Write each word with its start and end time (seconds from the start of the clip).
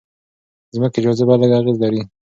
ځمکې 0.75 0.99
جاذبه 1.05 1.33
لږ 1.41 1.51
اغېز 1.59 1.77
لري. 1.83 2.01